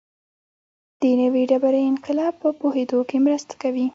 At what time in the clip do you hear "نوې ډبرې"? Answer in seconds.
1.21-1.81